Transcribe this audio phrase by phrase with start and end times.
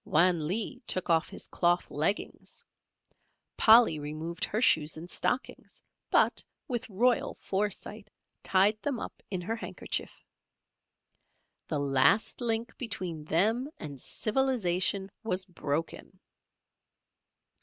[0.03, 2.65] Wan Lee took off his cloth leggings,
[3.55, 8.09] Polly removed her shoes and stockings, but with royal foresight,
[8.41, 10.25] tied them up in her handkerchief.
[11.67, 16.19] The last link between them and civilization was broken.